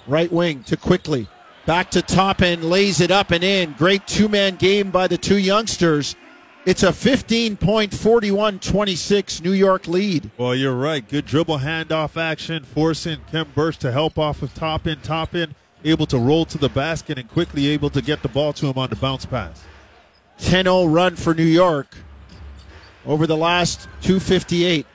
[0.06, 1.26] right wing to Quickley.
[1.68, 3.74] Back to Toppin, lays it up and in.
[3.74, 6.16] Great two man game by the two youngsters.
[6.64, 10.30] It's a 15 point 41 26 New York lead.
[10.38, 11.06] Well, you're right.
[11.06, 15.00] Good dribble handoff action, forcing Khem Birch to help off of Toppin.
[15.02, 15.54] Toppin
[15.84, 18.78] able to roll to the basket and Quickley able to get the ball to him
[18.78, 19.62] on the bounce pass.
[20.38, 21.98] 10 0 run for New York
[23.04, 24.86] over the last 258.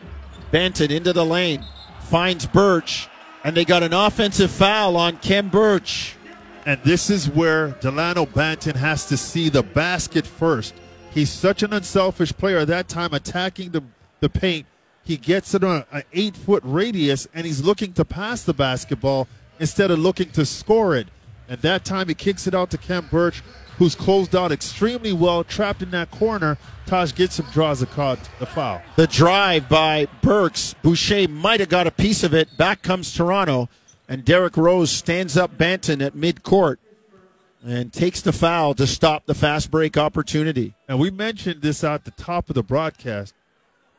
[0.51, 1.63] Banton into the lane,
[1.99, 3.09] finds Birch,
[3.43, 6.15] and they got an offensive foul on Khem Birch.
[6.65, 10.73] And this is where Delano Banton has to see the basket first.
[11.11, 13.83] He's such an unselfish player at that time, attacking the,
[14.19, 14.65] the paint.
[15.03, 19.27] He gets it on an eight foot radius, and he's looking to pass the basketball
[19.59, 21.07] instead of looking to score it.
[21.49, 23.43] And that time he kicks it out to Khem Birch,
[23.77, 26.57] who's closed out extremely well, trapped in that corner.
[26.85, 28.81] Taj Gibson draws a, call, a foul.
[28.95, 30.73] The drive by Burks.
[30.81, 32.55] Boucher might have got a piece of it.
[32.57, 33.69] Back comes Toronto.
[34.13, 36.77] And Derrick Rose stands up Banton at midcourt
[37.65, 40.75] and takes the foul to stop the fast break opportunity.
[40.87, 43.33] And we mentioned this at the top of the broadcast.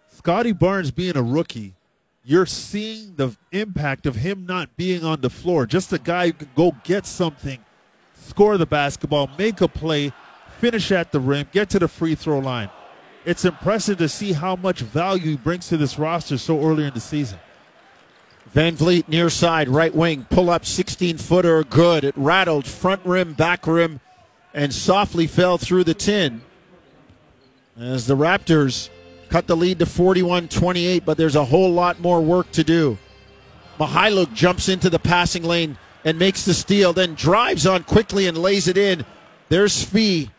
[0.07, 1.75] Scottie Barnes being a rookie
[2.25, 5.67] you're seeing the impact of him not being on the floor.
[5.67, 7.59] Just a guy who can go get something,
[8.15, 10.13] score the basketball, make a play,
[10.61, 12.71] finish at the rim, get to the free throw line.
[13.25, 16.95] It's impressive to see how much value he brings to this roster so early in
[16.95, 17.41] the season.
[18.53, 22.05] VanVleet near side, right wing, pull up 16 footer, good.
[22.05, 24.01] It rattled front rim, back rim,
[24.53, 26.43] and softly fell through the tin.
[27.79, 28.91] As the Raptors
[29.29, 32.99] cut the lead to 41 28, but there's a whole lot more work to do.
[33.81, 38.39] Mykhailiuk jumps into the passing lane and makes the steal, then drives on Quickley and
[38.39, 39.05] lays it in.
[39.49, 40.31] There's Svi.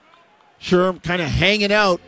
[0.61, 1.99] Sherm kind of hanging out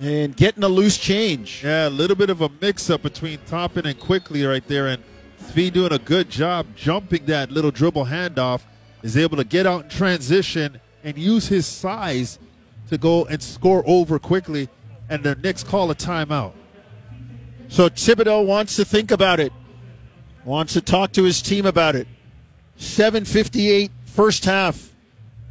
[0.00, 1.62] and getting a loose change.
[1.64, 4.88] Yeah, a little bit of a mix up between Toppin and Quickley right there.
[4.88, 5.02] And
[5.42, 8.62] Svi doing a good job jumping that little dribble handoff,
[9.02, 12.38] is able to get out in transition and use his size
[12.88, 14.68] to go and score over Quickley.
[15.08, 16.52] And the Knicks call a timeout.
[17.68, 19.52] So Thibodeau wants to think about it,
[20.44, 22.06] wants to talk to his team about it.
[22.76, 24.92] 758 first half.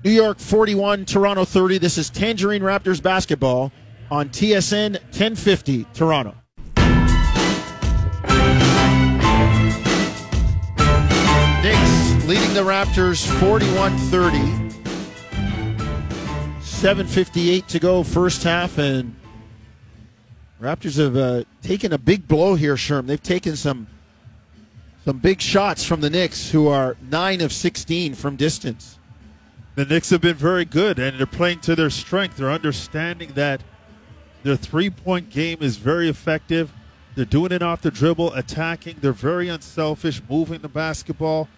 [0.03, 1.79] New York 41, Toronto 30.
[1.79, 3.71] This is Tangerine Raptors basketball
[4.11, 6.35] on TSN 1050 Toronto.
[11.63, 14.65] Knicks leading the Raptors 41 30.
[16.59, 19.15] 7.58 to go, first half, and
[20.61, 23.07] Raptors have uh, taken a big blow here, Sherm.
[23.07, 23.87] They've taken some
[25.03, 28.97] some big shots from the Knicks, who are 9 of 16 from distance.
[29.75, 32.37] The Knicks have been very good, and they're playing to their strength.
[32.37, 33.61] They're understanding that
[34.45, 36.71] their three point game is very effective.
[37.15, 38.97] They're doing it off the dribble, attacking.
[39.01, 41.49] They're very unselfish, moving the basketball.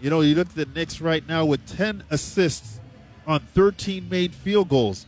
[0.00, 2.80] You know, you look at the Knicks right now with 10 assists
[3.24, 5.06] on 13 made field goals.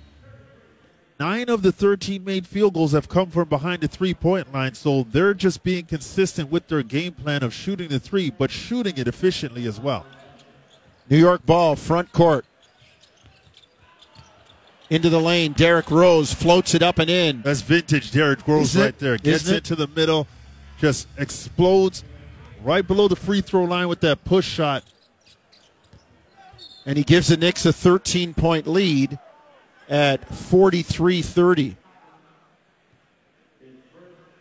[1.19, 4.75] Nine of the 13 made field goals have come from behind the three point line,
[4.75, 8.97] so they're just being consistent with their game plan of shooting the three, but shooting
[8.97, 10.07] it efficiently as well.
[11.09, 12.47] New York ball, front court.
[14.91, 17.43] Into the lane, Derrick Rose floats it up and in.
[17.43, 19.17] That's vintage Derrick Rose right there.
[19.17, 19.57] Gets Isn't it?
[19.59, 20.27] into the middle,
[20.81, 22.03] just explodes
[22.65, 24.83] right below the free throw line with that push shot.
[26.85, 29.19] And he gives the Knicks a 13 point lead
[29.89, 31.77] at 43 30.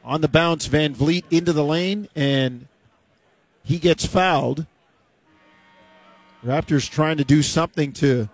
[0.04, 2.68] On the bounce, VanVleet into the lane, and
[3.64, 4.66] he gets fouled.
[6.44, 8.30] Raptors trying to do something to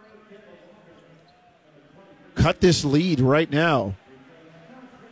[2.35, 3.95] cut this lead right now.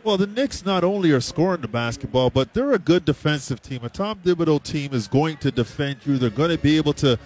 [0.04, 3.84] Well, the Knicks not only are scoring the basketball, but they're a good defensive team.
[3.84, 6.18] A Tom Thibodeau team is going to defend you.
[6.18, 7.18] They're going to be able to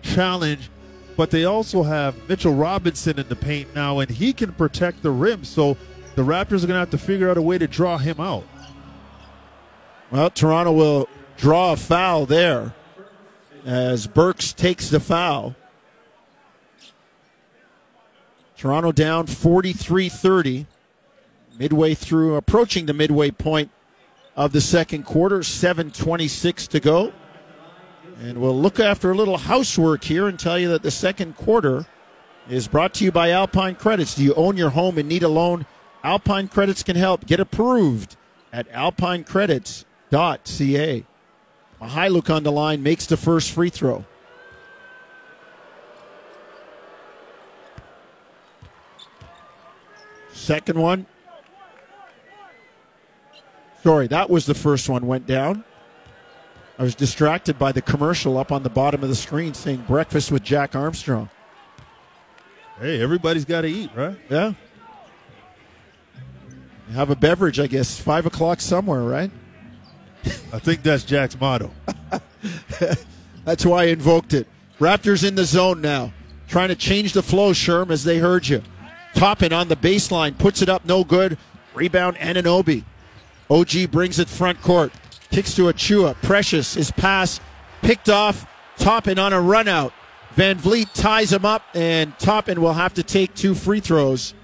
[0.00, 0.70] challenge,
[1.16, 5.10] but they also have Mitchell Robinson in the paint now, and he can protect the
[5.10, 5.44] rim.
[5.44, 5.76] So
[6.14, 8.46] the Raptors are going to have to figure out a way to draw him out.
[10.10, 12.74] Well, Toronto will draw a foul there
[13.66, 15.54] as Burks takes the foul.
[18.62, 20.66] Toronto down 43 30,
[21.58, 23.72] midway through, approaching the midway point
[24.36, 27.12] of the second quarter, 7.26 to go.
[28.20, 31.86] And we'll look after a little housework here and tell you that the second quarter
[32.48, 34.14] is brought to you by Alpine Credits.
[34.14, 35.66] Do you own your home and need a loan?
[36.04, 37.26] Alpine Credits can help.
[37.26, 38.14] Get approved
[38.52, 41.04] at alpinecredits.ca.
[41.80, 44.04] Mykhailiuk on the line makes the first free throw.
[50.42, 51.06] Second one.
[53.84, 55.62] Sorry, that was the first one went down.
[56.80, 60.32] I was distracted by the commercial up on the bottom of the screen saying breakfast
[60.32, 61.30] with Jack Armstrong.
[62.80, 64.16] Hey, everybody's got to eat, right?
[64.28, 64.54] Yeah.
[66.92, 68.00] Have a beverage, I guess.
[68.00, 69.30] Five o'clock somewhere, right?
[70.52, 71.70] I think that's Jack's motto.
[73.44, 74.46] That's why I invoked it.
[74.78, 76.12] Raptors in the zone now.
[76.46, 78.62] Trying to change the flow, Sherm, as they heard you.
[79.14, 81.38] Toppin on the baseline, puts it up, no good.
[81.74, 82.84] Rebound, Anunoby.
[83.50, 84.92] OG brings it front court.
[85.30, 86.14] Kicks to Achiuwa.
[86.22, 87.40] Precious, his pass
[87.82, 88.46] picked off.
[88.76, 89.92] Toppin on a run out.
[90.36, 94.34] VanVleet ties him up, and Toppin will have to take two free throws.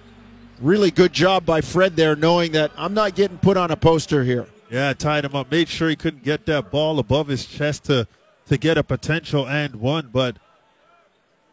[0.60, 4.24] Really good job by Fred there, knowing that I'm not getting put on a poster
[4.24, 4.46] here.
[4.70, 5.50] Yeah, tied him up.
[5.50, 8.06] Made sure he couldn't get that ball above his chest to
[8.46, 10.08] to get a potential and one.
[10.12, 10.38] But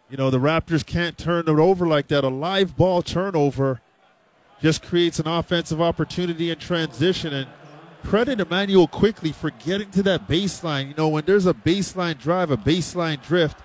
[0.09, 2.23] you know the Raptors can't turn it over like that.
[2.23, 3.81] A live ball turnover
[4.61, 7.33] just creates an offensive opportunity in transition.
[7.33, 7.47] And
[8.03, 10.89] credit Immanuel Quickley for getting to that baseline.
[10.89, 13.57] You know when there's a baseline drive, a baseline drift.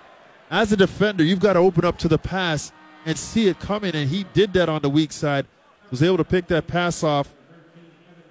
[0.49, 2.73] As a defender, you've got to open up to the pass
[3.05, 3.95] and see it coming.
[3.95, 5.45] And he did that on the weak side.
[5.91, 7.33] Was able to pick that pass off.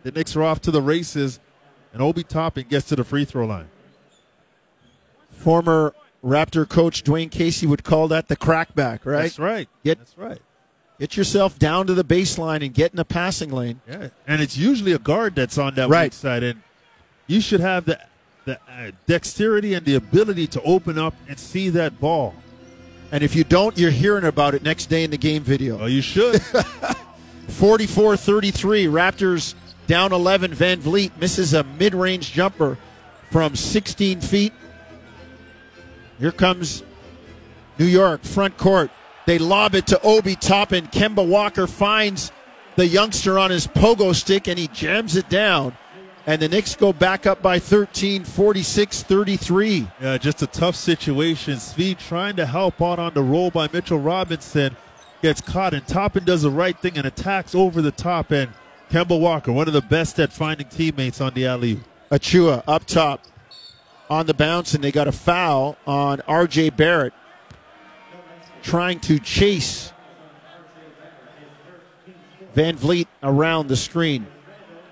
[0.02, 1.40] The Knicks are off to the races,
[1.92, 3.68] and Obi Toppin gets to the free throw line.
[5.30, 5.94] Former
[6.24, 9.22] Raptor coach Dwane Casey would call that the crackback, right?
[9.22, 9.68] That's right.
[9.84, 10.38] Get- That's right.
[10.98, 13.80] Get yourself down to the baseline and get in the passing lane.
[13.88, 16.04] Yeah, and it's usually a guard that's on that Right.
[16.06, 16.60] weak side, and
[17.26, 17.98] you should have the
[18.44, 22.34] the uh, dexterity and the ability to open up and see that ball.
[23.12, 25.78] And if you don't, you're hearing about it next day in the game video.
[25.80, 26.40] Oh, you should.
[27.48, 28.86] 44 33.
[28.86, 29.54] Raptors
[29.86, 30.52] down 11.
[30.52, 32.78] VanVleet misses a mid range jumper
[33.30, 34.52] from 16 feet.
[36.20, 36.82] Here comes
[37.78, 38.90] New York, front court.
[39.26, 40.86] They lob it to Obi Toppin.
[40.88, 42.30] Kemba Walker finds
[42.76, 45.76] the youngster on his pogo stick and he jams it down.
[46.26, 49.88] And the Knicks go back up by 13, 46 33.
[50.00, 51.58] Yeah, just a tough situation.
[51.58, 54.76] Speed trying to help out on the roll by Mitchell Robinson
[55.22, 58.30] gets caught, and Toppin does the right thing and attacks over the top.
[58.30, 58.52] And
[58.90, 61.80] Kemba Walker, one of the best at finding teammates on the alley.
[62.10, 63.22] Achiuwa up top
[64.10, 67.14] on the bounce, and they got a foul on RJ Barrett
[68.60, 69.92] trying to chase
[72.54, 74.26] VanVleet around the screen.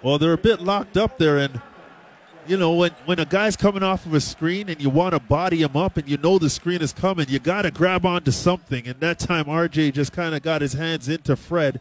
[0.03, 1.61] Well, they're a bit locked up there, and
[2.47, 5.21] you know when when a guy's coming off of a screen and you want to
[5.21, 8.31] body him up, and you know the screen is coming, you got to grab onto
[8.31, 8.87] something.
[8.87, 11.81] And that time, RJ just kind of got his hands into Fred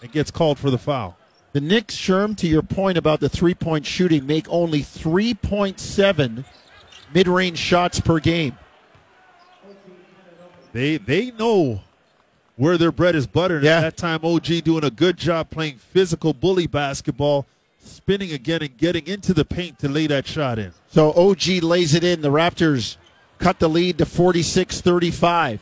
[0.00, 1.18] and gets called for the foul.
[1.54, 6.44] The Knicks, Sherm, to your point about the three point shooting, make only 3.7
[7.14, 8.58] mid range shots per game.
[10.72, 11.82] They they know
[12.56, 13.62] where their bread is buttered.
[13.62, 13.76] Yeah.
[13.76, 17.46] At that time, OG doing a good job playing physical bully basketball,
[17.78, 20.72] spinning again and getting into the paint to lay that shot in.
[20.88, 22.20] So OG lays it in.
[22.20, 22.96] The Raptors
[23.38, 25.60] cut the lead to 46 35.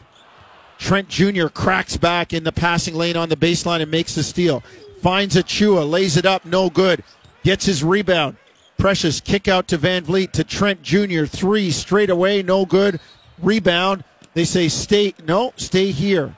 [0.82, 1.46] Trent Jr.
[1.46, 4.64] cracks back in the passing lane on the baseline and makes the steal.
[5.00, 7.04] Finds Achiuwa, lays it up, no good.
[7.44, 8.36] Gets his rebound.
[8.78, 11.24] Precious kick out to VanVleet to Trent Jr.
[11.24, 12.98] Three straight away, no good.
[13.40, 14.02] Rebound.
[14.34, 16.36] They say stay, no, stay here.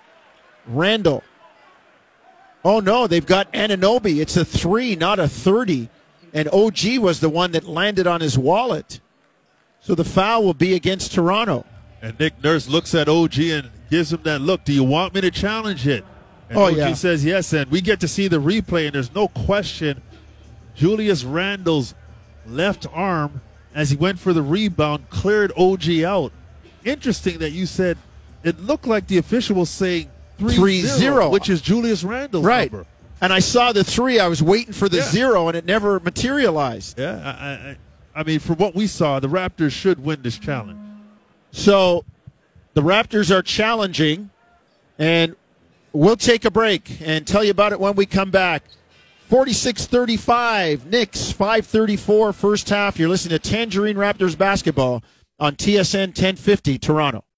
[0.66, 1.22] Randle.
[2.66, 4.20] Oh no, they've got Anunoby.
[4.20, 5.88] It's a three, not a 30.
[6.34, 9.00] And OG was the one that landed on his wallet.
[9.80, 11.64] So the foul will be against Toronto.
[12.02, 14.64] And Nick Nurse looks at OG and gives him that look.
[14.64, 16.04] Do you want me to challenge it?
[16.48, 16.94] And Oh, OG yeah.
[16.94, 20.02] says yes, and we get to see the replay, and there's no question.
[20.74, 21.94] Julius Randle's
[22.46, 23.40] left arm,
[23.74, 26.32] as he went for the rebound, cleared OG out.
[26.84, 27.96] Interesting that you said
[28.42, 31.30] it looked like the official was saying 3 3-0.
[31.30, 32.70] which is Julius Randle's Right.
[32.70, 32.86] number.
[33.20, 34.18] And I saw the three.
[34.20, 35.08] I was waiting for the Yeah.
[35.08, 36.98] zero, and it never materialized.
[36.98, 37.76] Yeah, I, I,
[38.16, 40.78] I mean, from what we saw, the Raptors should win this challenge.
[41.52, 42.04] So
[42.74, 44.30] the Raptors are challenging,
[44.98, 45.34] and
[45.92, 48.64] we'll take a break and tell you about it when we come back.
[49.28, 52.98] 46 35, Knicks 534 first half.
[52.98, 55.02] You're listening to Tangerine Raptors basketball
[55.40, 57.24] on TSN 1050 Toronto.